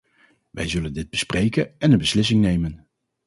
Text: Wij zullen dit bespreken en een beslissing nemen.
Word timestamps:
Wij 0.49 0.67
zullen 0.67 0.93
dit 0.93 1.09
bespreken 1.09 1.79
en 1.79 1.91
een 1.91 1.97
beslissing 1.97 2.41
nemen. 2.41 2.87